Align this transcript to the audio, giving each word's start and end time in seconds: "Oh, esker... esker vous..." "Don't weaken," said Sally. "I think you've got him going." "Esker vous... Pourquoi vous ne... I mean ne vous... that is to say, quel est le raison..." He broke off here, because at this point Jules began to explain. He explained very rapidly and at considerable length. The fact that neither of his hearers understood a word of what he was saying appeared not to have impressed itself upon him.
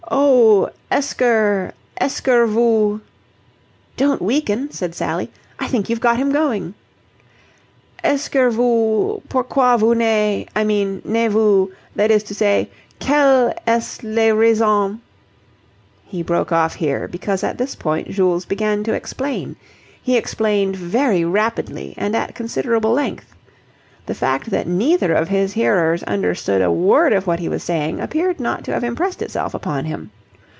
"Oh, 0.13 0.69
esker... 0.91 1.71
esker 1.97 2.45
vous..." 2.45 2.99
"Don't 3.95 4.21
weaken," 4.21 4.69
said 4.69 4.93
Sally. 4.93 5.31
"I 5.57 5.67
think 5.69 5.89
you've 5.89 6.01
got 6.01 6.17
him 6.17 6.33
going." 6.33 6.73
"Esker 8.03 8.49
vous... 8.51 9.21
Pourquoi 9.29 9.77
vous 9.77 9.95
ne... 9.95 10.45
I 10.53 10.63
mean 10.65 11.01
ne 11.05 11.29
vous... 11.29 11.71
that 11.95 12.11
is 12.11 12.23
to 12.23 12.35
say, 12.35 12.69
quel 12.99 13.53
est 13.65 14.03
le 14.03 14.33
raison..." 14.35 14.99
He 16.03 16.21
broke 16.21 16.51
off 16.51 16.75
here, 16.75 17.07
because 17.07 17.41
at 17.41 17.57
this 17.57 17.75
point 17.75 18.09
Jules 18.09 18.43
began 18.45 18.83
to 18.83 18.93
explain. 18.93 19.55
He 20.01 20.17
explained 20.17 20.75
very 20.75 21.23
rapidly 21.23 21.93
and 21.97 22.17
at 22.17 22.35
considerable 22.35 22.91
length. 22.91 23.33
The 24.07 24.15
fact 24.15 24.49
that 24.49 24.67
neither 24.67 25.13
of 25.13 25.29
his 25.29 25.53
hearers 25.53 26.03
understood 26.03 26.61
a 26.61 26.71
word 26.71 27.13
of 27.13 27.27
what 27.27 27.39
he 27.39 27.47
was 27.47 27.63
saying 27.63 28.01
appeared 28.01 28.39
not 28.39 28.65
to 28.65 28.73
have 28.73 28.83
impressed 28.83 29.21
itself 29.21 29.53
upon 29.53 29.85
him. 29.85 30.11